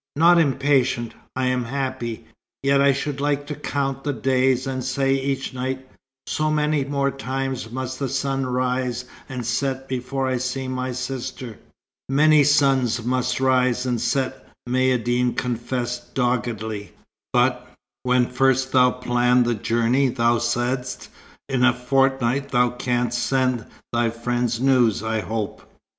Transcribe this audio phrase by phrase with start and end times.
[0.15, 1.13] "Not impatient.
[1.35, 2.25] I am happy.
[2.63, 5.87] Yet I should like to count the days, and say each night,
[6.25, 11.59] 'So many more times must the sun rise and set before I see my sister.'"
[12.09, 16.93] "Many suns must rise and set," Maïeddine confessed doggedly.
[17.31, 17.71] "But
[18.01, 21.09] when first thou planned the journey, thou saidst;
[21.47, 25.61] 'In a fortnight thou canst send thy friends news, I hope.'"